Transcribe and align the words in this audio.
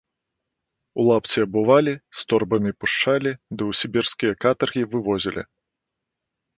У 1.01 1.05
лапці 1.09 1.43
абувалі, 1.47 1.93
з 2.21 2.25
торбамі 2.33 2.71
пушчалі 2.79 3.31
ды 3.37 3.37
ў 3.37 3.71
сібірскія 3.83 4.33
катаргі 4.49 4.83
вывозілі. 4.93 5.43